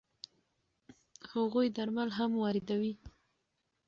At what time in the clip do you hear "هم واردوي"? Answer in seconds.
2.17-2.93